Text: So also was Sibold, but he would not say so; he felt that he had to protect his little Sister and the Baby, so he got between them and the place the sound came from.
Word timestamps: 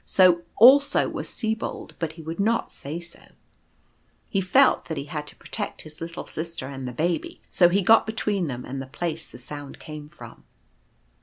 So 0.03 0.41
also 0.57 1.07
was 1.07 1.29
Sibold, 1.29 1.93
but 1.99 2.13
he 2.13 2.23
would 2.23 2.39
not 2.39 2.71
say 2.71 2.99
so; 2.99 3.21
he 4.29 4.41
felt 4.41 4.85
that 4.85 4.97
he 4.97 5.03
had 5.03 5.27
to 5.27 5.35
protect 5.35 5.83
his 5.83 6.01
little 6.01 6.25
Sister 6.25 6.65
and 6.65 6.87
the 6.87 6.91
Baby, 6.91 7.39
so 7.51 7.69
he 7.69 7.83
got 7.83 8.07
between 8.07 8.47
them 8.47 8.65
and 8.65 8.81
the 8.81 8.87
place 8.87 9.27
the 9.27 9.37
sound 9.37 9.77
came 9.77 10.07
from. 10.07 10.43